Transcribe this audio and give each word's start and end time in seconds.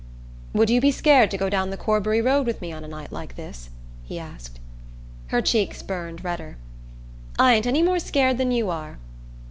"Would 0.53 0.71
you 0.71 0.81
be 0.81 0.89
scared 0.89 1.29
to 1.29 1.37
go 1.37 1.47
down 1.47 1.69
the 1.69 1.77
Corbury 1.77 2.21
road 2.23 2.47
with 2.47 2.59
me 2.59 2.71
on 2.71 2.83
a 2.83 2.87
night 2.87 3.11
like 3.11 3.35
this?" 3.35 3.69
he 4.03 4.17
asked. 4.17 4.59
Her 5.27 5.43
cheeks 5.43 5.83
burned 5.83 6.23
redder. 6.23 6.57
"I 7.37 7.53
ain't 7.53 7.67
any 7.67 7.83
more 7.83 7.99
scared 7.99 8.39
than 8.39 8.51
you 8.51 8.71
are!" 8.71 8.97